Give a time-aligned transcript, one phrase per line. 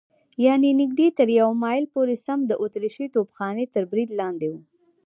[0.45, 4.53] یعنې نږدې تر یوه مایل پورې سم د اتریشۍ توپخانې تر برید لاندې و.